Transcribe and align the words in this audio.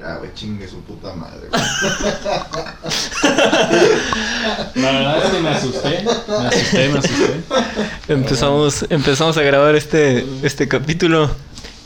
Ya, 0.00 0.16
güey, 0.16 0.32
chingue 0.34 0.66
su 0.66 0.80
puta 0.82 1.14
madre. 1.14 1.48
La 4.74 4.90
verdad 4.92 5.24
es 5.24 5.30
que 5.30 5.40
me 5.40 5.48
asusté. 5.50 6.04
Me 6.28 6.46
asusté, 6.48 6.88
me 6.88 6.98
asusté. 6.98 7.40
Empezamos, 8.08 8.86
empezamos 8.90 9.36
a 9.36 9.42
grabar 9.42 9.74
este, 9.76 10.26
este 10.42 10.66
capítulo. 10.66 11.30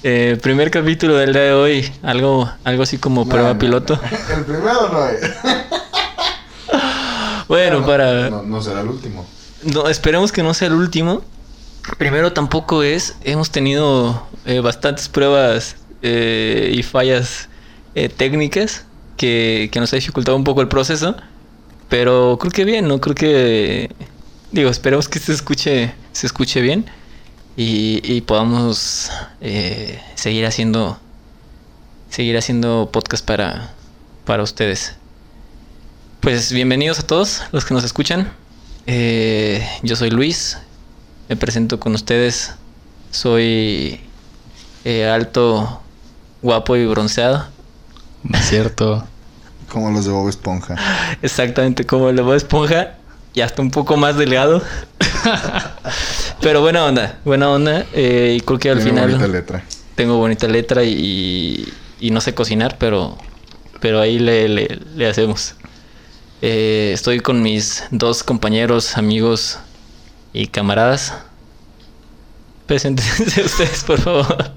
Eh, 0.03 0.39
primer 0.41 0.71
capítulo 0.71 1.17
del 1.17 1.33
día 1.33 1.43
de 1.43 1.53
hoy. 1.53 1.93
Algo, 2.03 2.51
algo 2.65 2.83
así 2.85 2.97
como 2.99 3.29
prueba 3.29 3.55
No, 3.55 3.59
piloto. 3.59 4.01
no. 4.01 4.35
El 4.37 4.45
primero 4.45 4.89
no 4.93 5.07
es. 5.09 5.21
Bueno, 7.49 7.85
para. 7.85 8.31
No, 8.31 8.43
no 8.43 8.63
será 8.63 8.81
el 8.81 8.89
último. 8.89 9.27
No, 9.63 9.89
esperemos 9.89 10.33
que 10.33 10.43
no 10.43 10.55
sea 10.55 10.69
el 10.69 10.75
último. 10.75 11.23
Primero 11.99 12.33
tampoco 12.33 12.83
es. 12.83 13.15
Hemos 13.25 13.51
tenido 13.51 14.27
eh, 14.45 14.61
bastantes 14.61 15.09
pruebas 15.09 15.77
eh, 16.03 16.73
y 16.75 16.83
fallas 16.83 17.49
eh, 17.97 18.11
técnicas 18.11 18.85
que, 19.17 19.71
que 19.73 19.81
nos 19.81 19.91
ha 19.93 19.97
dificultado 19.97 20.37
un 20.37 20.45
poco 20.45 20.61
el 20.61 20.69
proceso. 20.69 21.17
Pero 21.89 22.37
creo 22.39 22.53
que 22.53 22.65
bien, 22.65 22.87
¿no? 22.87 23.01
Creo 23.01 23.15
que. 23.15 23.91
Digo, 24.53 24.71
esperemos 24.71 25.09
que 25.09 25.19
se 25.19 25.33
escuche, 25.33 25.95
se 26.13 26.27
escuche 26.27 26.61
bien. 26.61 26.85
Y, 27.57 28.01
y 28.05 28.21
podamos 28.21 29.11
eh, 29.41 30.01
seguir 30.15 30.45
haciendo. 30.47 30.99
Seguir 32.11 32.37
haciendo 32.37 32.91
podcast 32.93 33.25
para, 33.25 33.73
para 34.25 34.43
ustedes. 34.43 34.97
Pues 36.21 36.53
bienvenidos 36.53 36.99
a 36.99 37.03
todos 37.03 37.43
los 37.53 37.65
que 37.65 37.73
nos 37.73 37.83
escuchan. 37.83 38.31
Eh, 38.87 39.67
yo 39.83 39.97
soy 39.97 40.11
Luis, 40.11 40.59
me 41.29 41.37
presento 41.37 41.81
con 41.81 41.95
ustedes. 41.95 42.55
Soy 43.11 44.01
alto, 44.85 45.81
guapo 46.43 46.77
y 46.77 46.87
bronceado. 46.87 47.56
No 48.29 48.39
es 48.39 48.49
cierto. 48.49 49.05
Como 49.71 49.91
los 49.91 50.05
de 50.05 50.13
Bob 50.13 50.29
Esponja. 50.29 50.77
Exactamente 51.23 51.85
como 51.85 52.09
el 52.11 52.17
de 52.17 52.23
Bob 52.23 52.35
Esponja 52.35 52.95
y 53.35 53.41
hasta 53.41 53.63
un 53.63 53.71
poco 53.71 53.97
más 53.97 54.17
delgado. 54.17 54.63
Pero 56.41 56.61
buena 56.61 56.85
onda, 56.85 57.19
buena 57.25 57.51
onda. 57.51 57.85
eh, 57.93 58.37
y 58.39 58.41
creo 58.41 58.59
que 58.59 58.71
al 58.71 58.77
Tiene 58.79 58.91
final 58.91 59.11
bonita 59.11 59.29
letra. 59.29 59.65
tengo 59.95 60.17
bonita 60.19 60.47
letra 60.47 60.85
y, 60.85 61.73
y 62.01 62.11
no 62.11 62.21
sé 62.21 62.35
cocinar, 62.35 62.77
pero, 62.79 63.17
pero 63.81 64.01
ahí 64.01 64.19
le, 64.19 64.49
le- 64.49 64.81
le 64.95 65.09
hacemos. 65.09 65.55
Eh, 66.43 66.91
estoy 66.95 67.21
con 67.21 67.43
mis 67.43 67.85
dos 67.91 68.23
compañeros, 68.23 68.97
amigos 68.99 69.59
y 70.33 70.47
camaradas. 70.49 71.15
Preséntense 72.67 73.43
ustedes, 73.45 73.83
por 73.85 74.01
favor. 74.01 74.53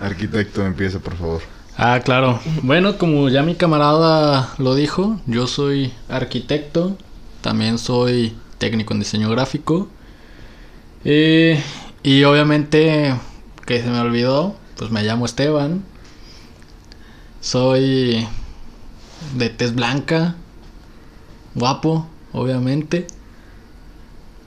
Arquitecto, 0.00 0.66
empieza, 0.66 0.98
por 0.98 1.16
favor. 1.16 1.42
Ah, 1.76 2.00
claro. 2.04 2.38
Bueno, 2.62 2.98
como 2.98 3.28
ya 3.28 3.42
mi 3.42 3.56
camarada 3.56 4.54
lo 4.58 4.76
dijo, 4.76 5.20
yo 5.26 5.46
soy 5.48 5.92
arquitecto. 6.08 6.96
También 7.40 7.78
soy 7.78 8.34
técnico 8.58 8.94
en 8.94 9.00
diseño 9.00 9.28
gráfico. 9.30 9.88
Eh, 11.04 11.60
y 12.02 12.22
obviamente, 12.24 13.14
que 13.66 13.82
se 13.82 13.90
me 13.90 13.98
olvidó, 14.00 14.54
pues 14.78 14.92
me 14.92 15.02
llamo 15.02 15.26
Esteban. 15.26 15.82
Soy 17.40 18.26
de 19.36 19.50
tez 19.50 19.74
blanca. 19.74 20.36
Guapo, 21.56 22.06
obviamente. 22.32 23.08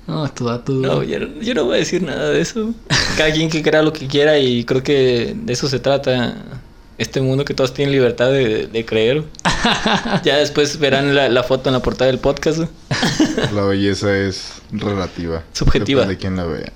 No, 0.08 0.26
estos 0.26 0.48
datos. 0.48 0.76
No, 0.76 1.04
yo, 1.04 1.20
yo 1.42 1.54
no 1.54 1.66
voy 1.66 1.76
a 1.76 1.80
decir 1.80 2.02
nada 2.04 2.30
de 2.30 2.40
eso. 2.40 2.74
Cada 3.18 3.34
quien 3.34 3.50
que 3.50 3.62
crea 3.62 3.82
lo 3.82 3.92
que 3.92 4.08
quiera 4.08 4.40
y 4.40 4.64
creo 4.64 4.82
que 4.82 5.36
de 5.36 5.52
eso 5.54 5.68
se 5.68 5.80
trata 5.80 6.57
este 6.98 7.22
mundo 7.22 7.46
que 7.46 7.54
todos 7.54 7.74
tienen 7.74 7.94
libertad 7.94 8.32
de, 8.32 8.68
de 8.68 8.86
creer. 8.86 9.24
Ya 10.24 10.38
después 10.38 10.80
verán 10.80 11.14
la, 11.14 11.28
la 11.28 11.44
foto 11.44 11.70
en 11.70 11.74
la 11.74 11.82
portada 11.82 12.10
del 12.10 12.20
podcast. 12.20 12.60
La 13.54 13.64
belleza 13.64 14.16
es 14.18 14.62
relativa. 14.72 15.44
Subjetiva. 15.54 16.02
Depende 16.02 16.16
de 16.16 16.20
quién 16.20 16.38
la 16.38 16.46
vea. 16.46 16.72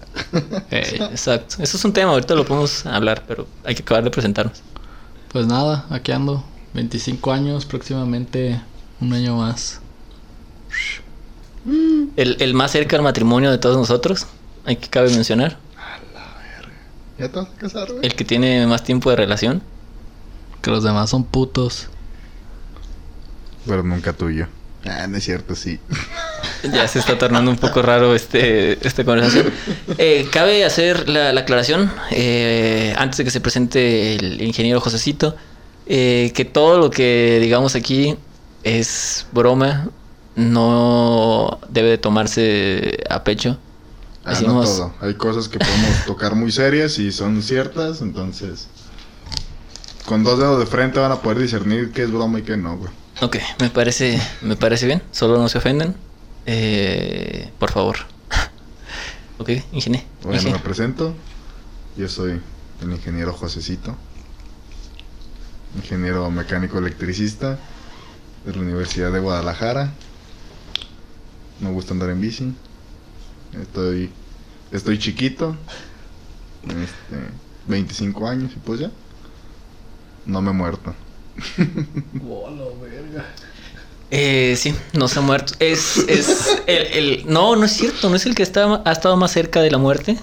Eh, 0.71 0.99
Exacto. 1.11 1.55
Eso 1.63 1.77
es 1.77 1.85
un 1.85 1.93
tema, 1.93 2.11
ahorita 2.11 2.35
lo 2.35 2.45
podemos 2.45 2.85
hablar, 2.85 3.23
pero 3.27 3.47
hay 3.63 3.75
que 3.75 3.81
acabar 3.83 4.03
de 4.03 4.11
presentarnos. 4.11 4.61
Pues 5.31 5.47
nada, 5.47 5.85
aquí 5.89 6.11
ando. 6.11 6.43
25 6.73 7.31
años, 7.31 7.65
próximamente 7.65 8.59
un 8.99 9.13
año 9.13 9.37
más. 9.37 9.79
El, 12.15 12.37
el 12.39 12.53
más 12.53 12.71
cerca 12.71 12.95
al 12.95 13.03
matrimonio 13.03 13.51
de 13.51 13.57
todos 13.57 13.77
nosotros, 13.77 14.27
hay 14.65 14.75
que 14.75 14.89
cabe 14.89 15.09
mencionar. 15.11 15.57
¿Ya 17.17 17.29
te 17.29 17.37
vas 17.39 17.47
a 17.47 17.57
casar, 17.59 17.91
güey? 17.91 18.05
El 18.05 18.15
que 18.15 18.25
tiene 18.25 18.65
más 18.67 18.83
tiempo 18.83 19.09
de 19.09 19.15
relación. 19.15 19.61
Que 20.61 20.69
los 20.71 20.83
demás 20.83 21.09
son 21.09 21.23
putos. 21.23 21.87
Pero 23.65 23.83
nunca 23.83 24.13
tuyo. 24.13 24.47
Ah, 24.85 25.05
no 25.07 25.17
es 25.17 25.23
cierto, 25.23 25.55
sí. 25.55 25.79
Ya 26.71 26.87
se 26.87 26.99
está 26.99 27.17
tornando 27.17 27.49
un 27.49 27.57
poco 27.57 27.81
raro 27.81 28.13
este, 28.13 28.85
esta 28.87 29.03
conversación. 29.03 29.51
Eh, 29.97 30.27
cabe 30.31 30.63
hacer 30.63 31.09
la, 31.09 31.33
la 31.33 31.41
aclaración, 31.41 31.91
eh, 32.11 32.93
antes 32.99 33.17
de 33.17 33.23
que 33.23 33.31
se 33.31 33.41
presente 33.41 34.15
el 34.15 34.39
ingeniero 34.43 34.79
Josecito, 34.79 35.35
eh, 35.87 36.31
que 36.35 36.45
todo 36.45 36.77
lo 36.77 36.91
que 36.91 37.39
digamos 37.41 37.73
aquí 37.73 38.15
es 38.63 39.25
broma, 39.31 39.89
no 40.35 41.59
debe 41.69 41.89
de 41.89 41.97
tomarse 41.97 42.99
a 43.09 43.23
pecho. 43.23 43.57
Ah, 44.23 44.31
Decimos- 44.31 44.69
no 44.69 44.75
todo. 44.75 44.93
Hay 45.01 45.15
cosas 45.15 45.49
que 45.49 45.57
podemos 45.57 46.05
tocar 46.05 46.35
muy 46.35 46.51
serias 46.51 46.99
y 46.99 47.11
son 47.11 47.41
ciertas, 47.41 48.01
entonces... 48.01 48.67
Con 50.11 50.25
dos 50.25 50.37
dedos 50.37 50.59
de 50.59 50.65
frente 50.65 50.99
van 50.99 51.13
a 51.13 51.21
poder 51.21 51.39
discernir 51.39 51.93
qué 51.93 52.03
es 52.03 52.11
broma 52.11 52.37
y 52.39 52.41
qué 52.41 52.57
no, 52.57 52.75
güey. 52.75 52.91
Ok, 53.21 53.37
me 53.61 53.69
parece, 53.69 54.21
me 54.41 54.57
parece 54.57 54.85
bien, 54.85 55.01
solo 55.13 55.37
no 55.37 55.47
se 55.47 55.57
ofenden. 55.57 55.95
Eh, 56.45 57.49
por 57.57 57.71
favor. 57.71 57.95
ok, 59.37 59.51
ingeniero. 59.71 60.05
Bueno, 60.23 60.51
me 60.51 60.59
presento. 60.59 61.15
Yo 61.95 62.09
soy 62.09 62.41
el 62.81 62.91
ingeniero 62.91 63.31
Josecito. 63.31 63.95
Ingeniero 65.77 66.29
mecánico 66.29 66.79
electricista 66.79 67.57
de 68.45 68.53
la 68.53 68.59
Universidad 68.59 69.13
de 69.13 69.19
Guadalajara. 69.19 69.93
Me 71.61 71.71
gusta 71.71 71.93
andar 71.93 72.09
en 72.09 72.19
bici. 72.19 72.53
Estoy 73.61 74.09
estoy 74.73 74.99
chiquito. 74.99 75.55
Este, 76.63 77.29
25 77.69 78.27
años 78.27 78.51
y 78.53 78.59
pues 78.59 78.81
ya. 78.81 78.91
No 80.25 80.41
me 80.41 80.51
he 80.51 80.53
muerto. 80.53 80.93
Eh, 84.13 84.55
sí, 84.57 84.75
no 84.93 85.07
se 85.07 85.19
ha 85.19 85.21
muerto. 85.21 85.53
Es, 85.59 85.97
es 86.07 86.59
el, 86.67 86.77
el- 86.87 87.23
No, 87.27 87.55
no 87.55 87.65
es 87.65 87.71
cierto, 87.71 88.09
no 88.09 88.15
es 88.15 88.25
el 88.25 88.35
que 88.35 88.43
está, 88.43 88.81
ha 88.85 88.91
estado 88.91 89.15
más 89.17 89.31
cerca 89.31 89.61
de 89.61 89.71
la 89.71 89.77
muerte. 89.77 90.17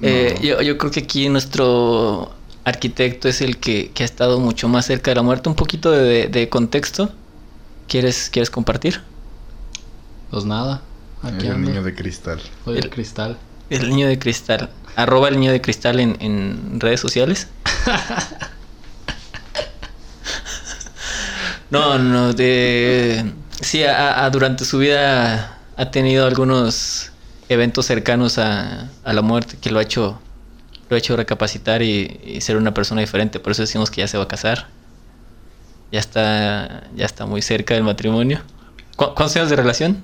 Eh, 0.00 0.34
No. 0.36 0.42
yo, 0.42 0.62
yo 0.62 0.78
creo 0.78 0.90
que 0.90 1.00
aquí 1.00 1.28
nuestro 1.28 2.32
arquitecto 2.64 3.28
es 3.28 3.40
el 3.40 3.58
que, 3.58 3.90
que 3.92 4.02
ha 4.02 4.06
estado 4.06 4.40
mucho 4.40 4.68
más 4.68 4.86
cerca 4.86 5.10
de 5.12 5.14
la 5.16 5.22
muerte. 5.22 5.48
Un 5.48 5.54
poquito 5.54 5.90
de, 5.92 6.26
de 6.26 6.48
contexto. 6.48 7.10
¿Quieres, 7.88 8.28
¿Quieres 8.32 8.50
compartir? 8.50 9.00
Pues 10.30 10.44
nada, 10.44 10.82
aquí 11.22 11.46
el 11.46 11.52
ando. 11.52 11.68
niño 11.70 11.82
de 11.82 11.94
cristal. 11.94 12.40
Soy 12.64 12.78
el 12.78 12.84
El- 12.84 12.90
cristal. 12.90 13.38
El 13.70 13.88
niño 13.88 14.08
de 14.08 14.18
cristal. 14.18 14.70
Arroba 14.96 15.28
el 15.28 15.38
niño 15.38 15.52
de 15.52 15.60
cristal 15.62 16.00
en, 16.00 16.16
en 16.20 16.78
redes 16.80 17.00
sociales. 17.00 17.46
No, 21.72 21.98
no, 21.98 22.32
de... 22.34 23.32
Sí, 23.62 23.82
a- 23.84 24.24
a- 24.24 24.30
durante 24.30 24.64
su 24.66 24.78
vida 24.78 25.58
ha 25.76 25.90
tenido 25.90 26.26
algunos 26.26 27.10
eventos 27.48 27.86
cercanos 27.86 28.36
a, 28.38 28.90
a 29.04 29.12
la 29.14 29.22
muerte 29.22 29.56
que 29.60 29.70
lo 29.70 29.78
ha 29.78 29.82
hecho, 29.82 30.20
lo 30.90 30.96
ha 30.96 30.98
hecho 30.98 31.16
recapacitar 31.16 31.80
y, 31.82 32.20
y 32.24 32.40
ser 32.42 32.56
una 32.58 32.74
persona 32.74 33.00
diferente. 33.00 33.40
Por 33.40 33.52
eso 33.52 33.62
decimos 33.62 33.90
que 33.90 34.02
ya 34.02 34.08
se 34.08 34.18
va 34.18 34.24
a 34.24 34.28
casar. 34.28 34.68
Ya 35.90 36.00
está, 36.00 36.84
ya 36.94 37.06
está 37.06 37.24
muy 37.26 37.40
cerca 37.42 37.74
del 37.74 37.84
matrimonio. 37.84 38.42
¿Cu- 38.96 39.14
¿Cuántos 39.14 39.36
años 39.36 39.48
de 39.50 39.56
relación? 39.56 40.02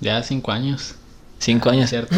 Ya 0.00 0.22
cinco 0.22 0.52
años. 0.52 0.94
Cinco 1.40 1.70
años. 1.70 1.90
¿Cierto? 1.90 2.14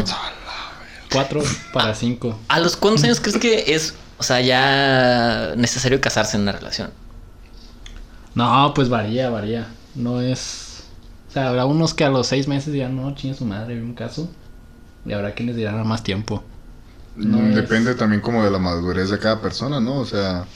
Cuatro 1.12 1.42
para 1.72 1.94
cinco. 1.94 2.38
¿A 2.48 2.60
los 2.60 2.76
cuántos 2.76 3.04
años 3.04 3.20
crees 3.20 3.38
que 3.38 3.74
es, 3.74 3.94
o 4.18 4.22
sea, 4.22 4.40
ya 4.42 5.54
necesario 5.56 6.00
casarse 6.02 6.36
en 6.36 6.42
una 6.42 6.52
relación? 6.52 6.90
No, 8.34 8.72
pues 8.74 8.88
varía, 8.88 9.30
varía. 9.30 9.68
No 9.94 10.20
es. 10.20 10.84
O 11.28 11.32
sea, 11.32 11.48
habrá 11.48 11.64
unos 11.66 11.94
que 11.94 12.04
a 12.04 12.10
los 12.10 12.26
seis 12.26 12.48
meses 12.48 12.72
dirán, 12.72 12.96
no, 12.96 13.14
chinga 13.14 13.34
su 13.34 13.44
madre, 13.44 13.74
vi 13.76 13.82
un 13.82 13.94
caso. 13.94 14.28
Y 15.04 15.12
habrá 15.12 15.34
quienes 15.34 15.56
dirán 15.56 15.78
a 15.78 15.84
más 15.84 16.02
tiempo. 16.02 16.42
No 17.16 17.38
Mm, 17.38 17.50
es- 17.54 17.56
Depende 17.56 17.94
también 17.94 18.20
como 18.20 18.44
de 18.44 18.50
la 18.50 18.58
madurez 18.58 19.10
de 19.10 19.18
cada 19.18 19.40
persona, 19.40 19.80
¿no? 19.80 19.96
O 19.98 20.06
sea, 20.06 20.46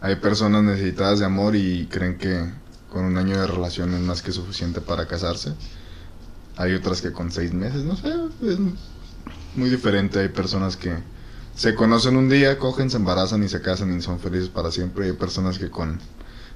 hay 0.00 0.16
personas 0.16 0.62
necesitadas 0.64 1.18
de 1.20 1.26
amor 1.26 1.56
y 1.56 1.86
creen 1.88 2.18
que 2.18 2.52
con 2.90 3.04
un 3.04 3.16
año 3.18 3.40
de 3.40 3.46
relación 3.46 3.94
es 3.94 4.00
más 4.00 4.22
que 4.22 4.32
suficiente 4.32 4.80
para 4.80 5.06
casarse. 5.06 5.54
Hay 6.56 6.74
otras 6.74 7.00
que 7.00 7.12
con 7.12 7.30
seis 7.32 7.52
meses, 7.52 7.84
no 7.84 7.96
sé, 7.96 8.08
es 8.42 8.58
muy 9.54 9.70
diferente. 9.70 10.20
Hay 10.20 10.28
personas 10.28 10.76
que 10.76 10.94
se 11.54 11.74
conocen 11.74 12.16
un 12.16 12.28
día, 12.28 12.58
cogen, 12.58 12.90
se 12.90 12.96
embarazan 12.98 13.42
y 13.42 13.48
se 13.48 13.60
casan 13.62 13.96
y 13.96 14.02
son 14.02 14.20
felices 14.20 14.48
para 14.48 14.70
siempre. 14.70 15.06
Hay 15.06 15.12
personas 15.12 15.58
que 15.58 15.70
con 15.70 15.98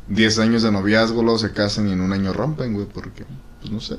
10 0.09 0.39
años 0.39 0.63
de 0.63 0.71
noviazgo 0.73 1.23
luego 1.23 1.39
se 1.39 1.53
casan 1.53 1.89
y 1.89 1.93
en 1.93 2.01
un 2.01 2.13
año 2.13 2.33
rompen, 2.33 2.75
güey, 2.75 2.87
porque, 2.87 3.25
pues 3.61 3.73
no 3.73 3.81
sé, 3.81 3.95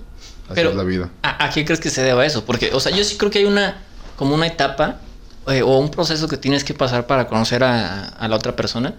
así 0.46 0.54
Pero- 0.56 0.70
es 0.72 0.76
la 0.76 0.84
vida. 0.84 1.10
¿A, 1.24 1.46
a 1.46 1.50
qué 1.50 1.66
crees 1.66 1.80
que 1.80 1.90
se 1.90 2.04
deba 2.04 2.26
eso? 2.26 2.46
Porque, 2.46 2.72
o 2.74 2.80
sea, 2.80 2.96
yo 2.96 3.04
sí 3.04 3.18
creo 3.18 3.32
que 3.32 3.40
hay 3.40 3.46
una, 3.46 3.82
como 4.16 4.36
una 4.36 4.48
etapa 4.48 5.00
eh, 5.48 5.62
o 5.62 5.78
un 5.80 5.90
proceso 5.92 6.28
que 6.28 6.38
tienes 6.38 6.64
que 6.64 6.74
pasar 6.74 7.08
para 7.08 7.28
conocer 7.28 7.64
a, 7.64 8.06
a 8.10 8.28
la 8.28 8.36
otra 8.36 8.56
persona. 8.56 8.94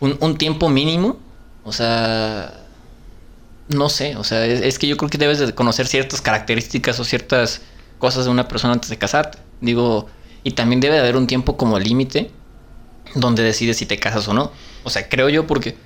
Un, 0.00 0.16
un 0.20 0.36
tiempo 0.38 0.68
mínimo. 0.68 1.18
O 1.64 1.72
sea, 1.72 2.54
no 3.68 3.88
sé, 3.90 4.16
o 4.16 4.24
sea, 4.24 4.46
es, 4.46 4.60
es 4.62 4.78
que 4.78 4.86
yo 4.86 4.96
creo 4.96 5.10
que 5.10 5.18
debes 5.18 5.38
de 5.38 5.54
conocer 5.54 5.86
ciertas 5.86 6.22
características 6.22 6.98
o 7.00 7.04
ciertas 7.04 7.60
cosas 7.98 8.24
de 8.24 8.30
una 8.30 8.48
persona 8.48 8.72
antes 8.74 8.88
de 8.90 8.96
casarte. 8.96 9.38
Digo, 9.60 10.06
y 10.44 10.52
también 10.52 10.80
debe 10.80 10.94
de 10.94 11.00
haber 11.00 11.16
un 11.16 11.26
tiempo 11.26 11.56
como 11.58 11.78
límite 11.78 12.30
donde 13.14 13.42
decides 13.42 13.76
si 13.76 13.86
te 13.86 13.98
casas 13.98 14.26
o 14.28 14.34
no. 14.34 14.52
O 14.84 14.90
sea, 14.90 15.08
creo 15.08 15.28
yo 15.28 15.46
porque 15.46 15.76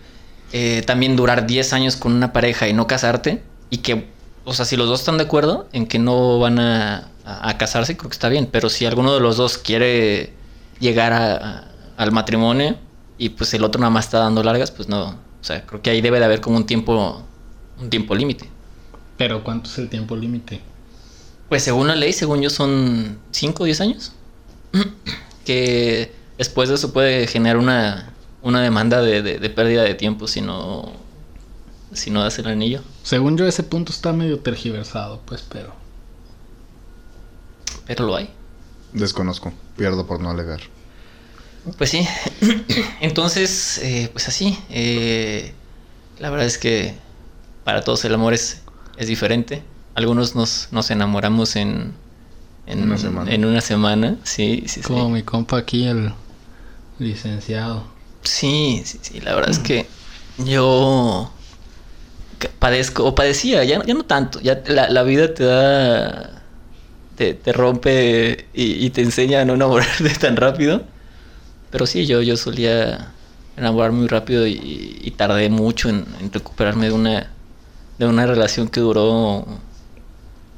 eh, 0.52 0.82
también 0.86 1.16
durar 1.16 1.46
10 1.46 1.72
años 1.72 1.96
con 1.96 2.12
una 2.12 2.32
pareja 2.32 2.68
y 2.68 2.72
no 2.72 2.86
casarte 2.86 3.42
y 3.70 3.78
que, 3.78 4.08
o 4.44 4.52
sea, 4.54 4.64
si 4.64 4.76
los 4.76 4.88
dos 4.88 5.00
están 5.00 5.16
de 5.18 5.24
acuerdo 5.24 5.68
en 5.72 5.86
que 5.86 5.98
no 5.98 6.38
van 6.38 6.58
a, 6.58 7.08
a- 7.24 7.48
a 7.50 7.58
casarse, 7.58 7.96
creo 7.96 8.10
que 8.10 8.14
está 8.14 8.28
bien. 8.28 8.48
Pero 8.50 8.68
si 8.68 8.84
alguno 8.86 9.14
de 9.14 9.20
los 9.20 9.36
dos 9.36 9.56
quiere 9.58 10.32
llegar 10.80 11.12
a- 11.12 11.34
a- 11.36 11.64
al 11.96 12.12
matrimonio 12.12 12.76
y 13.18 13.30
pues 13.30 13.54
el 13.54 13.64
otro 13.64 13.80
nada 13.80 13.90
más 13.90 14.06
está 14.06 14.18
dando 14.18 14.42
largas, 14.42 14.70
pues 14.70 14.88
no. 14.88 15.10
O 15.10 15.44
sea, 15.44 15.64
creo 15.66 15.80
que 15.82 15.90
ahí 15.90 16.00
debe 16.00 16.18
de 16.18 16.24
haber 16.24 16.40
como 16.40 16.56
un 16.56 16.66
tiempo, 16.66 17.22
un 17.80 17.90
tiempo 17.90 18.14
límite. 18.14 18.48
Pero 19.16 19.42
¿cuánto 19.44 19.70
es 19.70 19.78
el 19.78 19.88
tiempo 19.88 20.16
límite? 20.16 20.60
Pues 21.48 21.62
según 21.62 21.86
la 21.88 21.94
ley, 21.96 22.12
según 22.12 22.40
yo, 22.42 22.50
son 22.50 23.18
5 23.30 23.62
o 23.62 23.66
10 23.66 23.80
años. 23.80 24.12
que 25.44 26.12
después 26.38 26.68
de 26.68 26.76
eso 26.76 26.92
puede 26.92 27.26
generar 27.26 27.56
una, 27.58 28.11
una 28.42 28.60
demanda 28.62 29.00
de, 29.02 29.22
de- 29.22 29.38
de 29.38 29.50
pérdida 29.50 29.82
de 29.82 29.94
tiempo 29.94 30.26
si 30.28 30.40
no, 30.40 30.92
si 31.92 32.10
no 32.10 32.22
das 32.22 32.38
el 32.38 32.46
anillo. 32.48 32.82
Según 33.02 33.36
yo 33.38 33.46
ese 33.46 33.62
punto 33.62 33.92
está 33.92 34.12
medio 34.12 34.38
tergiversado, 34.40 35.20
pues, 35.26 35.44
pero... 35.48 35.72
Pero 37.86 38.06
lo 38.06 38.16
hay. 38.16 38.30
Desconozco, 38.92 39.52
pierdo 39.76 40.06
por 40.06 40.20
no 40.20 40.30
alegar. 40.30 40.60
Pues 41.78 41.90
sí. 41.90 42.06
Entonces, 43.00 43.78
eh, 43.78 44.08
pues 44.12 44.28
así. 44.28 44.58
eh, 44.70 45.52
la 46.18 46.30
verdad 46.30 46.46
es 46.46 46.58
que 46.58 46.94
para 47.64 47.82
todos 47.82 48.04
el 48.04 48.14
amor 48.14 48.34
es, 48.34 48.62
es 48.96 49.08
diferente. 49.08 49.62
Algunos 49.94 50.34
nos, 50.34 50.68
nos 50.72 50.90
enamoramos 50.90 51.56
en, 51.56 51.92
en 52.66 52.82
Una 52.82 52.98
semana. 52.98 53.30
En 53.32 53.44
una 53.44 53.60
semana, 53.60 54.16
sí, 54.24 54.64
sí, 54.66 54.80
sí. 54.80 54.82
Como 54.82 55.10
mi 55.10 55.22
compa 55.22 55.58
aquí, 55.58 55.84
el 55.86 56.12
licenciado. 56.98 57.84
Sí, 58.24 58.82
sí, 58.84 58.98
sí, 59.02 59.20
la 59.20 59.34
verdad 59.34 59.50
es 59.50 59.58
que 59.58 59.86
yo 60.38 61.32
padezco, 62.58 63.04
o 63.04 63.14
padecía, 63.14 63.64
ya, 63.64 63.84
ya 63.84 63.94
no 63.94 64.04
tanto, 64.04 64.40
ya 64.40 64.62
la, 64.66 64.88
la 64.90 65.02
vida 65.02 65.32
te 65.34 65.44
da, 65.44 66.42
te, 67.16 67.34
te 67.34 67.52
rompe 67.52 68.48
y, 68.54 68.86
y 68.86 68.90
te 68.90 69.02
enseña 69.02 69.42
a 69.42 69.44
no 69.44 69.54
enamorarte 69.54 70.10
tan 70.20 70.36
rápido. 70.36 70.84
Pero 71.70 71.86
sí, 71.86 72.06
yo, 72.06 72.22
yo 72.22 72.36
solía 72.36 73.12
enamorar 73.56 73.92
muy 73.92 74.08
rápido 74.08 74.46
y, 74.46 74.98
y 75.02 75.10
tardé 75.12 75.50
mucho 75.50 75.90
en, 75.90 76.06
en 76.20 76.32
recuperarme 76.32 76.88
de 76.88 76.92
una, 76.92 77.30
de 77.98 78.06
una 78.06 78.26
relación 78.26 78.68
que 78.68 78.80
duró 78.80 79.46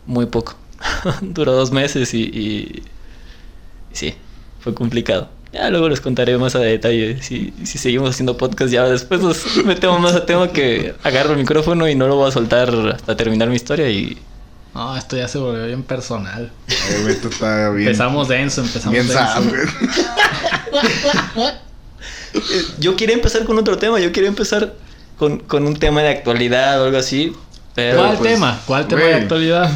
muy 0.06 0.26
poco. 0.26 0.55
duró 1.22 1.52
dos 1.52 1.70
meses 1.72 2.12
y 2.14 2.82
sí, 3.93 4.14
fue 4.61 4.75
complicado. 4.75 5.28
Ya 5.54 5.70
luego 5.70 5.88
les 5.88 6.00
contaré 6.00 6.36
más 6.36 6.56
a 6.56 6.58
detalle 6.58 7.22
si, 7.22 7.54
si 7.62 7.78
seguimos 7.78 8.10
haciendo 8.10 8.36
podcast. 8.36 8.72
Ya 8.72 8.84
después 8.84 9.20
nos 9.20 9.64
metemos 9.64 10.00
más 10.00 10.14
a 10.14 10.26
tema 10.26 10.48
que 10.48 10.96
agarro 11.04 11.32
el 11.32 11.38
micrófono 11.38 11.88
y 11.88 11.94
no 11.94 12.08
lo 12.08 12.16
voy 12.16 12.28
a 12.28 12.32
soltar 12.32 12.74
hasta 12.92 13.16
terminar 13.16 13.48
mi 13.48 13.54
historia 13.54 13.88
y 13.88 14.18
No, 14.74 14.96
esto 14.96 15.16
ya 15.16 15.28
se 15.28 15.38
volvió 15.38 15.64
bien 15.66 15.84
personal. 15.84 16.50
Esto 17.08 17.28
está 17.28 17.70
bien. 17.70 17.86
Empezamos 17.86 18.26
denso, 18.26 18.62
empezamos 18.62 18.92
bien 18.92 19.06
denso. 19.06 19.42
Yo 22.80 22.96
quería 22.96 23.14
empezar 23.14 23.44
con 23.44 23.56
otro 23.56 23.78
tema, 23.78 24.00
yo 24.00 24.10
quería 24.10 24.28
empezar 24.28 24.74
con, 25.16 25.38
con 25.38 25.68
un 25.68 25.76
tema 25.76 26.02
de 26.02 26.08
actualidad 26.08 26.82
o 26.82 26.86
algo 26.86 26.98
así. 26.98 27.32
Pero 27.76 27.98
¿Cuál 27.98 28.16
pues, 28.18 28.32
tema? 28.32 28.60
¿Cuál 28.66 28.88
tema 28.88 29.02
de 29.02 29.14
actualidad? 29.14 29.70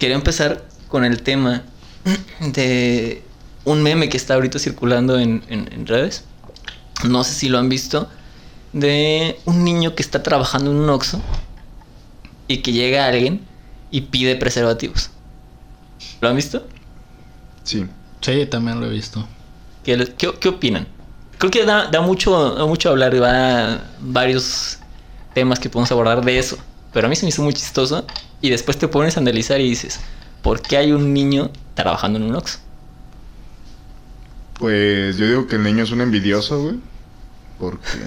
quería 0.00 0.16
empezar 0.16 0.62
con 0.88 1.04
el 1.04 1.22
tema 1.22 1.62
de 2.40 3.22
un 3.64 3.82
meme 3.82 4.08
que 4.08 4.16
está 4.16 4.34
ahorita 4.34 4.58
circulando 4.58 5.18
en, 5.18 5.42
en- 5.48 5.72
en 5.72 5.86
redes. 5.86 6.24
No 7.04 7.24
sé 7.24 7.32
si 7.34 7.48
lo 7.48 7.58
han 7.58 7.68
visto. 7.68 8.08
De 8.72 9.38
un 9.46 9.64
niño 9.64 9.94
que 9.96 10.02
está 10.02 10.22
trabajando 10.22 10.70
en 10.70 10.76
un 10.76 10.88
Oxxo 10.90 11.20
y 12.46 12.58
que 12.58 12.72
llega 12.72 13.06
alguien 13.06 13.40
y 13.90 14.02
pide 14.02 14.36
preservativos. 14.36 15.10
¿Lo 16.20 16.28
han 16.28 16.36
visto? 16.36 16.66
Sí. 17.64 17.86
Sí, 18.20 18.46
también 18.46 18.80
lo 18.80 18.86
he 18.86 18.90
visto. 18.90 19.26
¿Qué, 19.84 19.96
le- 19.96 20.14
qué- 20.14 20.34
qué 20.38 20.48
opinan? 20.48 20.86
Creo 21.38 21.50
que 21.50 21.64
da, 21.64 21.86
da 21.90 22.00
mucho, 22.02 22.54
da 22.54 22.66
mucho 22.66 22.90
a 22.90 22.92
hablar, 22.92 23.20
va 23.20 23.82
varios 24.00 24.78
temas 25.34 25.58
que 25.58 25.70
podemos 25.70 25.90
abordar 25.90 26.22
de 26.24 26.38
eso. 26.38 26.58
Pero 26.92 27.06
a 27.06 27.10
mí 27.10 27.16
se 27.16 27.24
me 27.24 27.30
hizo 27.30 27.42
muy 27.42 27.54
chistoso. 27.54 28.04
Y 28.42 28.50
después 28.50 28.76
te 28.78 28.88
pones 28.88 29.16
a 29.16 29.20
analizar 29.20 29.60
y 29.60 29.68
dices, 29.68 30.00
¿por 30.42 30.60
qué 30.62 30.76
hay 30.78 30.92
un 30.92 31.12
niño 31.12 31.50
trabajando 31.74 32.18
en 32.18 32.24
un 32.26 32.36
Oxxo? 32.36 32.58
Pues 34.58 35.16
yo 35.16 35.26
digo 35.26 35.46
que 35.46 35.56
el 35.56 35.62
niño 35.62 35.84
es 35.84 35.90
un 35.90 36.00
envidioso, 36.00 36.60
güey. 36.62 36.76
Porque. 37.58 37.98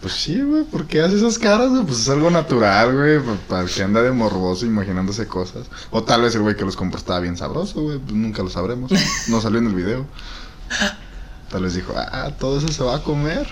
Pues 0.00 0.14
sí, 0.14 0.40
güey. 0.40 0.64
¿Por 0.64 0.86
qué 0.86 1.02
hace 1.02 1.16
esas 1.16 1.38
caras, 1.38 1.68
güey? 1.70 1.84
Pues 1.84 2.00
es 2.00 2.08
algo 2.08 2.30
natural, 2.30 2.94
güey. 2.96 3.18
pa- 3.20 3.36
Para 3.48 3.66
que 3.68 3.82
anda 3.82 4.00
de 4.02 4.10
morboso 4.12 4.64
imaginándose 4.64 5.26
cosas. 5.26 5.66
O 5.90 6.02
tal 6.02 6.22
vez 6.22 6.34
el 6.34 6.40
güey 6.42 6.56
que 6.56 6.64
los 6.64 6.76
compró 6.76 6.98
estaba 6.98 7.20
bien 7.20 7.36
sabroso, 7.36 7.82
güey. 7.82 7.98
Pues 7.98 8.14
nunca 8.14 8.42
lo 8.42 8.48
sabremos. 8.48 8.90
No 9.28 9.40
salió 9.42 9.58
en 9.58 9.66
el 9.66 9.74
video. 9.74 10.06
Tal 11.50 11.64
vez 11.64 11.74
dijo, 11.74 11.92
ah, 11.96 12.30
todo 12.38 12.58
eso 12.58 12.68
se 12.68 12.82
va 12.82 12.96
a 12.96 13.02
comer. 13.02 13.46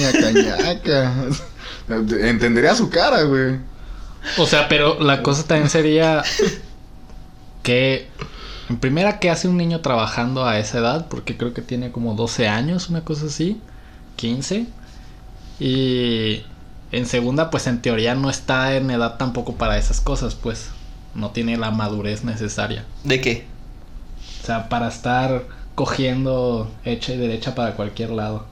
Ñaca, 0.00 0.32
ñaca. 0.32 1.12
Entendería 1.88 2.74
su 2.74 2.88
cara, 2.90 3.22
güey. 3.22 3.60
O 4.38 4.46
sea, 4.46 4.68
pero 4.68 5.00
la 5.00 5.22
cosa 5.22 5.44
también 5.44 5.70
sería 5.70 6.22
que 7.62 8.08
en 8.68 8.78
primera 8.78 9.18
¿qué 9.18 9.30
hace 9.30 9.48
un 9.48 9.56
niño 9.56 9.80
trabajando 9.80 10.44
a 10.44 10.58
esa 10.58 10.78
edad? 10.78 11.06
Porque 11.08 11.36
creo 11.36 11.52
que 11.52 11.62
tiene 11.62 11.92
como 11.92 12.14
12 12.14 12.48
años, 12.48 12.88
una 12.88 13.02
cosa 13.02 13.26
así, 13.26 13.60
15. 14.16 14.66
Y 15.60 16.42
en 16.90 17.06
segunda, 17.06 17.50
pues 17.50 17.66
en 17.66 17.82
teoría 17.82 18.14
no 18.14 18.30
está 18.30 18.76
en 18.76 18.90
edad 18.90 19.16
tampoco 19.16 19.56
para 19.56 19.78
esas 19.78 20.00
cosas, 20.00 20.34
pues 20.34 20.70
no 21.14 21.30
tiene 21.30 21.56
la 21.56 21.70
madurez 21.70 22.24
necesaria. 22.24 22.84
¿De 23.04 23.20
qué? 23.20 23.46
O 24.42 24.46
sea, 24.46 24.68
para 24.68 24.88
estar 24.88 25.44
cogiendo 25.74 26.70
hecha 26.84 27.12
y 27.12 27.16
derecha 27.16 27.54
para 27.54 27.74
cualquier 27.74 28.10
lado. 28.10 28.46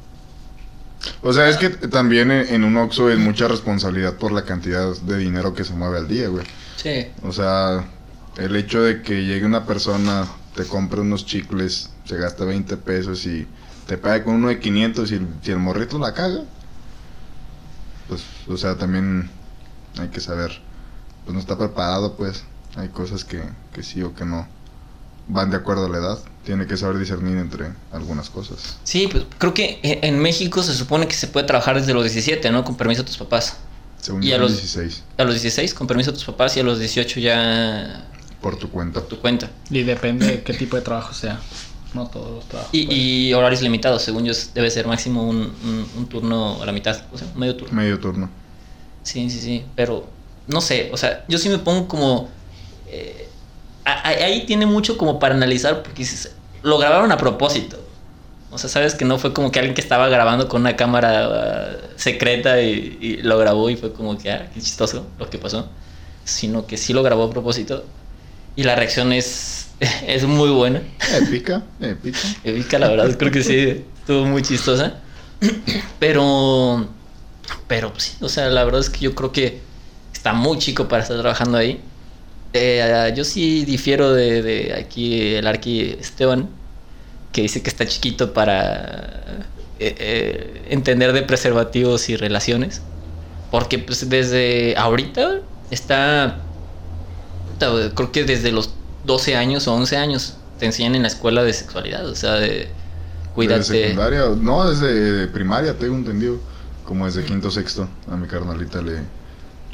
O 1.22 1.32
sea, 1.32 1.48
es 1.48 1.58
que 1.58 1.68
también 1.68 2.30
en 2.30 2.64
un 2.64 2.76
Oxxo 2.78 3.10
es 3.10 3.18
mucha 3.18 3.46
responsabilidad 3.46 4.14
por 4.14 4.32
la 4.32 4.44
cantidad 4.44 4.96
de 4.96 5.18
dinero 5.18 5.54
que 5.54 5.64
se 5.64 5.74
mueve 5.74 5.98
al 5.98 6.08
día, 6.08 6.28
güey. 6.28 6.46
Sí. 6.76 7.08
O 7.22 7.32
sea, 7.32 7.84
el 8.38 8.56
hecho 8.56 8.82
de 8.82 9.02
que 9.02 9.24
llegue 9.24 9.44
una 9.44 9.66
persona, 9.66 10.26
te 10.54 10.64
compre 10.64 11.00
unos 11.00 11.26
chicles, 11.26 11.90
se 12.06 12.16
gasta 12.16 12.44
20 12.44 12.76
pesos 12.78 13.26
y 13.26 13.46
te 13.86 13.98
pague 13.98 14.24
con 14.24 14.36
uno 14.36 14.48
de 14.48 14.58
500 14.58 15.12
y 15.12 15.14
el, 15.16 15.26
si 15.42 15.50
el 15.50 15.58
morrito 15.58 15.98
la 15.98 16.14
caga, 16.14 16.42
pues, 18.08 18.22
o 18.48 18.56
sea, 18.56 18.76
también 18.76 19.30
hay 19.98 20.08
que 20.08 20.20
saber, 20.20 20.58
pues 21.24 21.34
no 21.34 21.40
está 21.40 21.58
preparado, 21.58 22.16
pues, 22.16 22.44
hay 22.76 22.88
cosas 22.88 23.24
que, 23.24 23.42
que 23.74 23.82
sí 23.82 24.02
o 24.02 24.14
que 24.14 24.24
no 24.24 24.48
van 25.32 25.50
de 25.50 25.56
acuerdo 25.56 25.86
a 25.86 25.88
la 25.88 25.98
edad, 25.98 26.18
tiene 26.44 26.66
que 26.66 26.76
saber 26.76 26.98
discernir 26.98 27.36
entre 27.38 27.68
algunas 27.92 28.30
cosas. 28.30 28.76
Sí, 28.84 29.08
pues 29.10 29.24
creo 29.38 29.54
que 29.54 29.78
en 29.82 30.04
en 30.04 30.18
México 30.18 30.62
se 30.62 30.74
supone 30.74 31.06
que 31.08 31.14
se 31.14 31.26
puede 31.28 31.46
trabajar 31.46 31.76
desde 31.78 31.94
los 31.94 32.02
17, 32.04 32.50
¿no? 32.50 32.64
Con 32.64 32.76
permiso 32.76 33.02
de 33.02 33.06
tus 33.08 33.18
papás. 33.18 33.56
Según 34.00 34.22
Y 34.22 34.28
yo, 34.28 34.36
a 34.36 34.38
los- 34.38 34.52
16, 34.52 35.02
A 35.18 35.24
los 35.24 35.34
16, 35.34 35.74
con 35.74 35.86
permiso 35.86 36.10
de 36.10 36.16
tus 36.16 36.24
papás, 36.26 36.56
y 36.56 36.60
a 36.60 36.62
los 36.62 36.78
18 36.78 37.20
ya 37.20 38.06
por 38.40 38.56
tu 38.56 38.70
cuenta. 38.70 39.00
por 39.00 39.08
tu 39.08 39.20
cuenta. 39.20 39.50
Y 39.68 39.82
depende 39.82 40.26
de 40.26 40.42
qué 40.42 40.54
tipo 40.54 40.76
de 40.76 40.82
trabajo 40.82 41.12
sea. 41.12 41.38
No 41.92 42.06
todos 42.08 42.30
los 42.30 42.48
trabajos. 42.48 42.70
Y, 42.72 42.86
pues. 42.86 42.96
y 42.98 43.34
horarios 43.34 43.62
limitados, 43.62 44.02
según 44.02 44.24
yo, 44.24 44.32
debe 44.54 44.70
ser 44.70 44.86
máximo 44.86 45.24
un, 45.24 45.36
un- 45.38 45.86
un 45.96 46.06
turno 46.08 46.62
a 46.62 46.66
la 46.66 46.72
mitad, 46.72 47.02
o 47.12 47.18
sea, 47.18 47.26
un 47.34 47.38
medio 47.40 47.56
turno. 47.56 47.74
Medio 47.76 47.98
turno. 48.00 48.30
Sí, 49.02 49.28
sí, 49.28 49.40
sí, 49.40 49.64
pero 49.76 50.08
no 50.46 50.60
sé, 50.60 50.88
o 50.92 50.96
sea, 50.96 51.24
yo 51.28 51.36
sí 51.38 51.48
me 51.48 51.58
pongo 51.58 51.86
como... 51.88 52.28
eh, 52.88 53.28
ahí 53.84 54.46
tiene 54.46 54.66
mucho 54.66 54.96
como 54.98 55.18
para 55.18 55.34
analizar 55.34 55.82
porque 55.82 56.06
lo 56.62 56.78
grabaron 56.78 57.12
a 57.12 57.16
propósito. 57.16 57.78
O 58.52 58.58
sea, 58.58 58.68
sabes 58.68 58.94
que 58.94 59.04
no 59.04 59.18
fue 59.18 59.32
como 59.32 59.52
que 59.52 59.60
alguien 59.60 59.74
que 59.74 59.80
estaba 59.80 60.08
grabando 60.08 60.48
con 60.48 60.62
una 60.62 60.74
cámara 60.74 61.26
ah, 61.26 61.76
secreta 61.96 62.60
y, 62.60 62.98
y 63.00 63.16
lo 63.18 63.38
grabó 63.38 63.70
y 63.70 63.76
fue 63.76 63.92
como 63.92 64.18
que, 64.18 64.32
ah, 64.32 64.50
qué 64.52 64.60
chistoso 64.60 65.06
lo 65.18 65.30
que 65.30 65.38
pasó. 65.38 65.68
Sino 66.24 66.66
que 66.66 66.76
sí 66.76 66.92
lo 66.92 67.02
grabó 67.02 67.24
a 67.24 67.30
propósito. 67.30 67.84
Y 68.56 68.64
la 68.64 68.74
reacción 68.74 69.12
es 69.12 69.60
es 70.06 70.24
muy 70.24 70.50
buena. 70.50 70.82
Épica, 71.12 71.62
épica. 71.80 72.18
Épica, 72.44 72.78
la 72.78 72.88
verdad, 72.88 73.16
creo 73.16 73.32
que 73.32 73.42
sí, 73.42 73.84
estuvo 73.98 74.24
muy 74.26 74.42
chistosa. 74.42 74.94
Pero, 75.98 76.86
pero 77.66 77.90
pues 77.92 78.04
sí, 78.04 78.12
o 78.20 78.28
sea, 78.28 78.48
la 78.50 78.62
verdad 78.62 78.80
es 78.80 78.90
que 78.90 79.00
yo 79.00 79.14
creo 79.14 79.32
que 79.32 79.60
está 80.12 80.34
muy 80.34 80.58
chico 80.58 80.86
para 80.86 81.02
estar 81.02 81.18
trabajando 81.18 81.56
ahí. 81.56 81.80
Eh, 82.52 83.12
yo 83.16 83.24
sí 83.24 83.64
difiero 83.64 84.12
de, 84.12 84.74
aquí 84.78 85.34
el 85.34 85.46
Arqui 85.46 85.96
Esteban, 86.00 86.48
que 87.32 87.42
dice 87.42 87.62
que 87.62 87.70
está 87.70 87.86
chiquito 87.86 88.32
para 88.32 89.46
eh, 89.78 89.94
eh, 89.98 90.66
entender 90.70 91.12
de 91.12 91.22
preservativos 91.22 92.08
y 92.08 92.16
relaciones. 92.16 92.82
Porque 93.50 93.78
pues 93.78 94.08
desde 94.08 94.76
ahorita 94.76 95.40
está, 95.70 96.38
creo 97.58 98.12
que 98.12 98.24
desde 98.24 98.52
los 98.52 98.70
12 99.04 99.36
años 99.36 99.66
o 99.66 99.74
11 99.74 99.96
años 99.96 100.36
te 100.58 100.66
enseñan 100.66 100.94
en 100.94 101.02
la 101.02 101.08
escuela 101.08 101.42
de 101.42 101.52
sexualidad, 101.52 102.06
o 102.06 102.14
sea, 102.14 102.34
de 102.34 102.68
cuídate. 103.34 103.58
Desde 103.58 103.82
secundaria, 103.88 104.24
no, 104.40 104.70
desde 104.70 105.26
primaria, 105.28 105.76
tengo 105.76 105.96
entendido. 105.96 106.38
Como 106.84 107.06
desde 107.06 107.24
quinto 107.24 107.52
sexto, 107.52 107.88
a 108.10 108.16
mi 108.16 108.26
carnalita 108.26 108.82
le, 108.82 109.02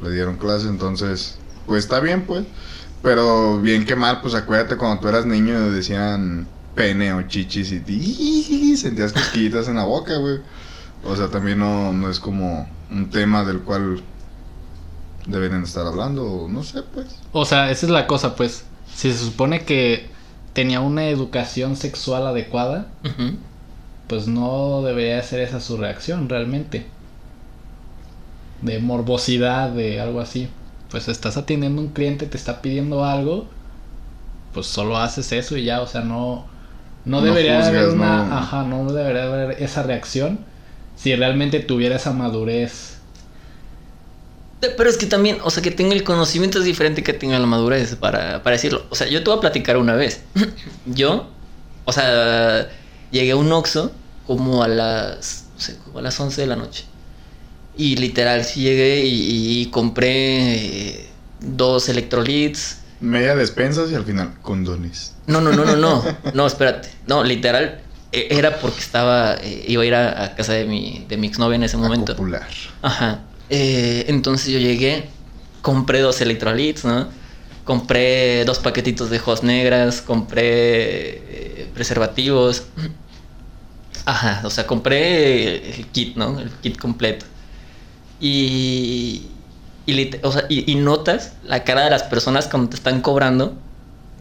le 0.02 0.10
dieron 0.10 0.36
clase, 0.36 0.68
entonces, 0.68 1.38
pues 1.66 1.84
está 1.84 2.00
bien, 2.00 2.22
pues. 2.22 2.44
Pero 3.02 3.60
bien 3.60 3.84
que 3.84 3.94
mal, 3.94 4.20
pues 4.20 4.34
acuérdate 4.34 4.76
cuando 4.76 5.00
tú 5.00 5.08
eras 5.08 5.26
niño 5.26 5.70
decían 5.70 6.46
pene 6.74 7.12
o 7.12 7.22
chichis 7.22 7.72
y, 7.72 7.82
y 7.86 8.76
sentías 8.76 9.12
cosquillitas 9.12 9.68
en 9.68 9.76
la 9.76 9.84
boca, 9.84 10.16
güey. 10.16 10.40
O 11.04 11.14
sea, 11.16 11.28
también 11.28 11.58
no, 11.58 11.92
no 11.92 12.10
es 12.10 12.20
como 12.20 12.68
un 12.90 13.10
tema 13.10 13.44
del 13.44 13.60
cual 13.60 14.02
deberían 15.26 15.62
estar 15.62 15.86
hablando, 15.86 16.46
no 16.48 16.62
sé, 16.62 16.82
pues. 16.82 17.06
O 17.32 17.44
sea, 17.44 17.70
esa 17.70 17.86
es 17.86 17.90
la 17.90 18.06
cosa, 18.06 18.36
pues. 18.36 18.64
Si 18.94 19.12
se 19.12 19.18
supone 19.18 19.64
que 19.64 20.08
tenía 20.52 20.80
una 20.80 21.08
educación 21.08 21.76
sexual 21.76 22.26
adecuada, 22.26 22.86
pues 24.06 24.26
no 24.26 24.82
debería 24.82 25.22
ser 25.22 25.40
esa 25.40 25.60
su 25.60 25.76
reacción 25.76 26.28
realmente. 26.28 26.86
De 28.62 28.78
morbosidad, 28.78 29.70
de 29.70 30.00
algo 30.00 30.20
así. 30.20 30.48
Pues 30.90 31.08
estás 31.08 31.36
atendiendo 31.36 31.80
a 31.82 31.84
un 31.84 31.92
cliente, 31.92 32.26
te 32.26 32.36
está 32.36 32.62
pidiendo 32.62 33.04
algo, 33.04 33.48
pues 34.52 34.66
solo 34.66 34.96
haces 34.98 35.32
eso 35.32 35.56
y 35.56 35.64
ya, 35.64 35.80
o 35.82 35.86
sea, 35.86 36.02
no 36.02 36.46
no 37.04 37.20
No 37.20 37.22
debería 37.22 37.58
de 37.58 37.64
haber 37.66 37.88
una, 37.90 38.24
no. 38.24 38.36
ajá, 38.36 38.64
no 38.64 38.92
debería 38.92 39.26
de 39.26 39.42
haber 39.44 39.62
esa 39.62 39.82
reacción 39.84 40.40
si 40.96 41.14
realmente 41.16 41.60
tuviera 41.60 41.96
esa 41.96 42.12
madurez. 42.12 42.98
Pero 44.76 44.88
es 44.88 44.96
que 44.96 45.06
también, 45.06 45.38
o 45.44 45.50
sea, 45.50 45.62
que 45.62 45.70
tenga 45.70 45.94
el 45.94 46.02
conocimiento 46.02 46.58
es 46.58 46.64
diferente 46.64 47.02
que 47.02 47.12
tenga 47.12 47.38
la 47.38 47.46
madurez 47.46 47.94
para, 47.96 48.42
para 48.42 48.56
decirlo. 48.56 48.86
O 48.90 48.94
sea, 48.94 49.06
yo 49.06 49.22
te 49.22 49.30
voy 49.30 49.38
a 49.38 49.40
platicar 49.40 49.76
una 49.76 49.94
vez. 49.94 50.24
yo, 50.86 51.28
o 51.84 51.92
sea, 51.92 52.68
llegué 53.10 53.32
a 53.32 53.36
un 53.36 53.52
Oxxo 53.52 53.92
como 54.26 54.62
a 54.62 54.68
las, 54.68 55.50
no 55.54 55.60
sé, 55.60 55.78
como 55.84 55.98
a 55.98 56.02
las 56.02 56.18
11 56.18 56.40
de 56.40 56.46
la 56.46 56.56
noche. 56.56 56.84
Y 57.76 57.96
literal, 57.96 58.44
sí 58.44 58.62
llegué 58.62 59.04
y, 59.04 59.60
y 59.60 59.66
compré 59.66 60.08
eh, 60.08 61.08
dos 61.40 61.88
electrolits. 61.88 62.78
Media 63.00 63.34
despensas 63.36 63.90
y 63.90 63.94
al 63.94 64.04
final 64.04 64.34
condones. 64.40 65.14
No, 65.26 65.40
no, 65.40 65.52
no, 65.52 65.64
no, 65.64 65.76
no. 65.76 66.02
No, 66.34 66.46
espérate. 66.46 66.88
No, 67.06 67.22
literal, 67.22 67.80
eh, 68.12 68.28
era 68.30 68.58
porque 68.60 68.80
estaba, 68.80 69.34
eh, 69.34 69.64
iba 69.68 69.82
a 69.82 69.86
ir 69.86 69.94
a, 69.94 70.24
a 70.24 70.34
casa 70.34 70.54
de 70.54 70.64
mi, 70.64 71.04
de 71.08 71.16
mi 71.18 71.26
exnovia 71.26 71.56
en 71.56 71.64
ese 71.64 71.76
momento. 71.76 72.16
Popular. 72.16 72.46
Ajá. 72.82 73.20
Eh, 73.50 74.06
entonces 74.08 74.48
yo 74.48 74.58
llegué, 74.58 75.08
compré 75.60 76.00
dos 76.00 76.20
electrolits, 76.20 76.84
¿no? 76.84 77.08
Compré 77.64 78.44
dos 78.44 78.58
paquetitos 78.60 79.10
de 79.10 79.18
hojas 79.18 79.42
negras, 79.42 80.00
compré 80.00 81.68
preservativos. 81.74 82.64
Ajá, 84.06 84.40
o 84.44 84.50
sea, 84.50 84.66
compré 84.66 85.76
el 85.76 85.86
kit, 85.88 86.16
¿no? 86.16 86.38
El 86.38 86.50
kit 86.50 86.78
completo. 86.78 87.26
Y, 88.20 89.26
y, 89.86 90.74
notas 90.76 91.34
la 91.44 91.64
cara 91.64 91.84
de 91.84 91.90
las 91.90 92.02
personas 92.02 92.48
cuando 92.48 92.70
te 92.70 92.76
están 92.76 93.00
cobrando, 93.02 93.54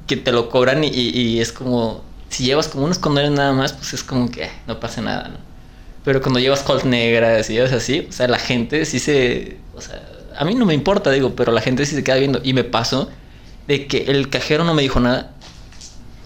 que 0.07 0.17
te 0.17 0.31
lo 0.31 0.49
cobran 0.49 0.83
y, 0.83 1.39
es 1.39 1.51
como, 1.51 2.03
si 2.29 2.43
llevas 2.45 2.67
como 2.67 2.85
unos 2.85 2.99
condones 2.99 3.31
nada 3.31 3.53
más, 3.53 3.73
pues 3.73 3.93
es 3.93 4.03
como 4.03 4.29
que 4.29 4.49
no 4.67 4.79
pasa 4.79 5.01
nada, 5.01 5.29
¿no? 5.29 5.37
Pero 6.03 6.21
cuando 6.21 6.39
llevas 6.39 6.61
colt 6.61 6.83
negras 6.83 7.49
y 7.49 7.53
llevas 7.53 7.73
así, 7.73 8.05
o 8.07 8.11
sea, 8.11 8.27
la 8.27 8.37
gente 8.37 8.85
sí 8.85 8.99
se. 8.99 9.57
O 9.75 9.81
sea, 9.81 9.99
a 10.37 10.45
mí 10.45 10.53
no 10.53 10.65
me 10.65 10.75
importa, 10.75 11.09
digo, 11.09 11.35
pero 11.35 11.51
la 11.51 11.61
gente 11.61 11.83
sí 11.87 11.95
se 11.95 12.03
queda 12.03 12.17
viendo. 12.17 12.39
Y 12.43 12.53
me 12.53 12.63
pasó 12.63 13.09
de 13.67 13.87
que 13.87 14.03
el 14.03 14.29
cajero 14.29 14.63
no 14.63 14.75
me 14.75 14.83
dijo 14.83 14.99
nada. 14.99 15.31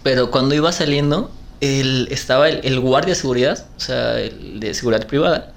Pero 0.03 0.31
cuando 0.31 0.53
iba 0.53 0.69
saliendo, 0.73 1.31
el, 1.61 2.09
estaba 2.11 2.49
el, 2.49 2.59
el 2.65 2.81
guardia 2.81 3.13
de 3.13 3.21
seguridad, 3.21 3.65
o 3.77 3.79
sea, 3.79 4.19
el 4.19 4.59
de 4.59 4.73
seguridad 4.73 5.07
privada. 5.07 5.53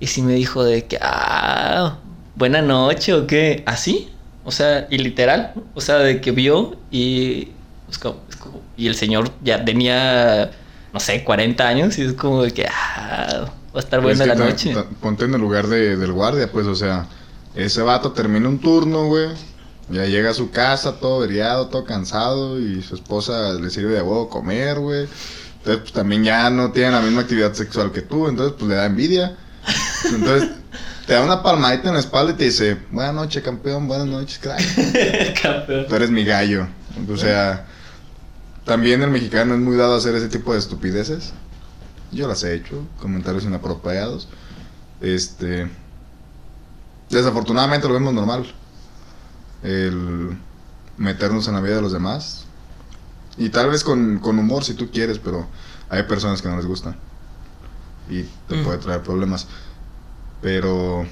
Y 0.00 0.06
sí 0.08 0.22
me 0.22 0.34
dijo 0.34 0.62
de 0.64 0.84
que, 0.84 0.98
ah, 1.00 1.96
buena 2.34 2.62
noche 2.62 3.14
o 3.14 3.26
qué. 3.26 3.62
Así. 3.66 4.10
O 4.44 4.52
sea, 4.52 4.86
y 4.90 4.98
literal. 4.98 5.54
O 5.74 5.80
sea, 5.80 5.96
de 5.98 6.20
que 6.20 6.30
vio 6.32 6.76
y. 6.90 7.48
es 7.90 7.98
como- 7.98 8.20
es 8.28 8.36
como- 8.36 8.60
y 8.76 8.88
el 8.88 8.94
señor 8.96 9.30
ya 9.42 9.64
tenía, 9.64 10.50
no 10.92 11.00
sé, 11.00 11.22
40 11.24 11.66
años. 11.68 11.98
Y 11.98 12.02
es 12.02 12.12
como 12.14 12.42
de 12.42 12.50
que, 12.52 12.66
ah, 12.66 13.46
va 13.74 13.78
a 13.78 13.78
estar 13.80 14.02
Pues 14.02 14.18
buena 14.18 14.32
es 14.32 14.38
la 14.38 14.44
que 14.44 14.50
noche. 14.50 14.74
ponte 15.00 15.24
en 15.24 15.34
el 15.34 15.40
lugar 15.40 15.66
de- 15.68 15.96
del 15.96 16.12
guardia, 16.12 16.50
pues, 16.50 16.66
o 16.66 16.74
sea, 16.74 17.06
ese 17.54 17.82
vato 17.82 18.12
termina 18.12 18.48
un 18.48 18.58
turno, 18.58 19.06
güey. 19.06 19.28
Ya 19.88 20.04
llega 20.06 20.30
a 20.30 20.34
su 20.34 20.50
casa 20.50 20.96
todo 21.00 21.20
veriado, 21.20 21.68
todo 21.68 21.84
cansado 21.84 22.58
y 22.60 22.82
su 22.82 22.96
esposa 22.96 23.52
le 23.54 23.70
sirve 23.70 23.92
de 23.94 24.02
huevo 24.02 24.28
comer, 24.28 24.80
güey. 24.80 25.06
Entonces, 25.58 25.82
pues 25.82 25.92
también 25.92 26.24
ya 26.24 26.50
no 26.50 26.72
tiene 26.72 26.90
la 26.90 27.00
misma 27.00 27.20
actividad 27.22 27.52
sexual 27.54 27.92
que 27.92 28.02
tú, 28.02 28.26
entonces, 28.28 28.54
pues 28.58 28.68
le 28.68 28.74
da 28.74 28.86
envidia. 28.86 29.36
Entonces, 30.04 30.50
te 31.06 31.12
da 31.14 31.22
una 31.22 31.42
palmadita 31.42 31.88
en 31.88 31.94
la 31.94 32.00
espalda 32.00 32.32
y 32.32 32.36
te 32.36 32.44
dice, 32.44 32.78
buenas 32.90 33.14
noches, 33.14 33.42
campeón, 33.42 33.86
buenas 33.88 34.06
noches, 34.06 34.38
crack. 34.38 34.60
Campeón. 35.42 35.86
Tú 35.88 35.94
eres 35.94 36.10
mi 36.10 36.24
gallo. 36.24 36.66
O 37.10 37.16
sea, 37.16 37.66
también 38.64 39.02
el 39.02 39.10
mexicano 39.10 39.54
es 39.54 39.60
muy 39.60 39.76
dado 39.76 39.94
a 39.94 39.98
hacer 39.98 40.14
ese 40.14 40.28
tipo 40.28 40.52
de 40.52 40.58
estupideces. 40.58 41.32
Yo 42.12 42.26
las 42.28 42.42
he 42.44 42.54
hecho, 42.54 42.86
comentarios 43.00 43.44
inapropiados. 43.44 44.28
Este. 45.00 45.68
Desafortunadamente 47.10 47.86
lo 47.86 47.94
vemos 47.94 48.12
normal. 48.14 48.46
El 49.62 50.36
meternos 50.96 51.46
en 51.48 51.54
la 51.54 51.60
vida 51.60 51.76
de 51.76 51.82
los 51.82 51.92
demás. 51.92 52.44
Y 53.36 53.50
tal 53.50 53.68
vez 53.70 53.84
con, 53.84 54.18
con 54.18 54.38
humor 54.38 54.64
si 54.64 54.74
tú 54.74 54.90
quieres, 54.90 55.18
pero 55.18 55.46
hay 55.90 56.02
personas 56.04 56.40
que 56.40 56.48
no 56.48 56.56
les 56.56 56.66
gusta. 56.66 56.96
Y 58.08 58.22
te 58.48 58.56
Mm. 58.56 58.64
puede 58.64 58.78
traer 58.78 59.02
problemas. 59.02 59.46
Pero. 60.40 61.06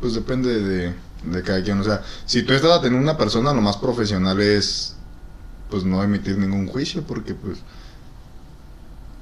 Pues 0.00 0.14
depende 0.14 0.60
de, 0.60 0.94
de 1.24 1.42
cada 1.42 1.62
quien. 1.62 1.80
O 1.80 1.84
sea, 1.84 2.02
si 2.26 2.42
tú 2.42 2.52
estás 2.52 2.72
atendiendo 2.72 3.08
a 3.10 3.12
una 3.12 3.18
persona, 3.18 3.52
lo 3.52 3.60
más 3.60 3.76
profesional 3.76 4.40
es. 4.40 4.96
Pues 5.70 5.84
no 5.84 6.02
emitir 6.02 6.38
ningún 6.38 6.66
juicio, 6.68 7.02
porque 7.02 7.34
pues. 7.34 7.58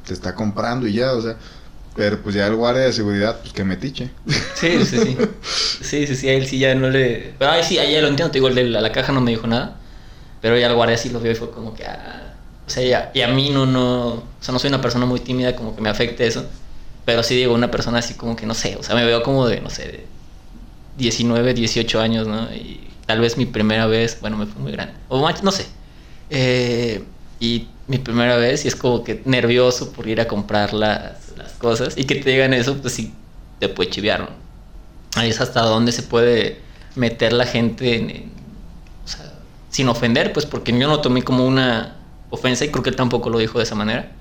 Te 0.06 0.14
está 0.14 0.34
comprando 0.34 0.86
y 0.86 0.94
ya, 0.94 1.12
o 1.12 1.22
sea. 1.22 1.36
Pero 1.94 2.22
pues 2.22 2.34
ya 2.34 2.46
el 2.46 2.56
guardia 2.56 2.84
de 2.84 2.92
seguridad, 2.92 3.40
pues 3.40 3.52
que 3.52 3.64
metiche. 3.64 4.10
Sí, 4.54 4.84
sí, 4.86 4.98
sí. 4.98 5.16
Sí, 5.82 6.06
sí, 6.06 6.16
sí, 6.16 6.28
a 6.28 6.32
él 6.34 6.46
sí 6.46 6.58
ya 6.58 6.74
no 6.74 6.88
le. 6.90 7.34
Pero 7.38 7.50
ay, 7.50 7.62
sí, 7.64 7.78
a 7.78 7.84
ella 7.84 8.00
lo 8.00 8.08
entiendo, 8.08 8.30
te 8.32 8.38
digo, 8.38 8.48
de 8.50 8.64
la, 8.64 8.80
la 8.80 8.92
caja 8.92 9.12
no 9.12 9.20
me 9.20 9.30
dijo 9.32 9.46
nada. 9.46 9.78
Pero 10.40 10.58
ya 10.58 10.68
el 10.68 10.74
guardia 10.74 10.96
sí 10.98 11.10
lo 11.10 11.20
vio 11.20 11.32
y 11.32 11.34
fue 11.34 11.50
como 11.50 11.74
que. 11.74 11.84
ah, 11.86 12.34
O 12.66 12.70
sea, 12.70 13.10
y 13.14 13.20
a 13.22 13.28
mí 13.28 13.50
no, 13.50 13.66
no. 13.66 14.08
O 14.08 14.24
sea, 14.40 14.52
no 14.52 14.58
soy 14.58 14.68
una 14.68 14.80
persona 14.80 15.06
muy 15.06 15.20
tímida, 15.20 15.54
como 15.56 15.76
que 15.76 15.82
me 15.82 15.90
afecte 15.90 16.26
eso. 16.26 16.46
Pero 17.04 17.22
sí 17.22 17.34
digo, 17.36 17.54
una 17.54 17.70
persona 17.70 17.98
así 17.98 18.14
como 18.14 18.36
que 18.36 18.46
no 18.46 18.54
sé. 18.54 18.76
O 18.76 18.82
sea, 18.82 18.94
me 18.94 19.04
veo 19.04 19.22
como 19.22 19.46
de, 19.46 19.60
no 19.60 19.70
sé, 19.70 19.84
de 19.88 20.06
19, 20.96 21.54
18 21.54 22.00
años, 22.00 22.26
¿no? 22.28 22.52
Y 22.54 22.88
tal 23.06 23.20
vez 23.20 23.36
mi 23.36 23.46
primera 23.46 23.86
vez, 23.86 24.18
bueno, 24.20 24.36
me 24.36 24.46
fue 24.46 24.62
muy 24.62 24.72
grande. 24.72 24.94
O 25.08 25.20
más, 25.22 25.42
no 25.42 25.50
sé. 25.52 25.66
Eh, 26.30 27.04
y 27.40 27.68
mi 27.88 27.98
primera 27.98 28.36
vez, 28.36 28.64
y 28.64 28.68
es 28.68 28.76
como 28.76 29.04
que 29.04 29.22
nervioso 29.24 29.92
por 29.92 30.06
ir 30.08 30.20
a 30.20 30.28
comprar 30.28 30.72
las, 30.74 31.32
las 31.36 31.52
cosas. 31.54 31.96
Y 31.96 32.04
que 32.04 32.16
te 32.16 32.30
digan 32.30 32.54
eso, 32.54 32.76
pues 32.78 32.94
sí, 32.94 33.14
te 33.58 33.68
puede 33.68 33.90
chiviar, 33.90 34.20
¿no? 34.20 34.28
Ahí 35.16 35.30
es 35.30 35.40
hasta 35.40 35.62
dónde 35.62 35.92
se 35.92 36.02
puede 36.02 36.60
meter 36.94 37.32
la 37.32 37.46
gente 37.46 37.96
en, 37.96 38.10
en- 38.10 38.32
o 39.04 39.08
sea, 39.08 39.32
sin 39.70 39.88
ofender, 39.88 40.32
pues 40.32 40.46
porque 40.46 40.72
yo 40.78 40.88
no 40.88 41.00
tomé 41.00 41.22
como 41.22 41.46
una 41.46 41.96
ofensa 42.30 42.64
y 42.64 42.70
creo 42.70 42.82
que 42.82 42.90
él 42.90 42.96
tampoco 42.96 43.30
lo 43.30 43.38
dijo 43.38 43.58
de 43.58 43.64
esa 43.64 43.74
manera. 43.74 44.12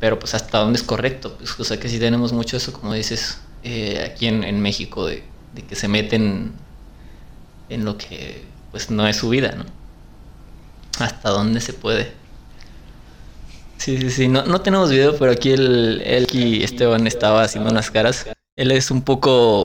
Pero 0.00 0.18
pues 0.18 0.34
hasta 0.34 0.58
dónde 0.58 0.78
es 0.78 0.82
correcto. 0.82 1.36
Pues, 1.38 1.58
o 1.58 1.64
sea 1.64 1.78
que 1.78 1.88
sí 1.88 1.98
tenemos 1.98 2.32
mucho 2.32 2.56
eso, 2.56 2.72
como 2.72 2.94
dices, 2.94 3.38
eh, 3.62 4.10
aquí 4.10 4.26
en, 4.26 4.44
en 4.44 4.60
México, 4.60 5.06
de, 5.06 5.24
de 5.54 5.62
que 5.62 5.74
se 5.76 5.88
meten 5.88 6.52
en 7.68 7.84
lo 7.84 7.96
que 7.96 8.44
pues 8.70 8.90
no 8.90 9.06
es 9.06 9.16
su 9.16 9.28
vida, 9.28 9.54
¿no? 9.56 9.64
Hasta 10.98 11.30
dónde 11.30 11.60
se 11.60 11.72
puede. 11.72 12.12
Sí, 13.78 13.98
sí, 13.98 14.10
sí. 14.10 14.28
No, 14.28 14.44
no 14.44 14.60
tenemos 14.60 14.90
video, 14.90 15.16
pero 15.16 15.32
aquí 15.32 15.50
el, 15.50 16.02
el 16.04 16.26
Esteban 16.62 17.06
estaba 17.06 17.42
haciendo 17.42 17.70
unas 17.70 17.90
caras. 17.90 18.26
Él 18.56 18.70
es 18.70 18.90
un 18.90 19.02
poco 19.02 19.52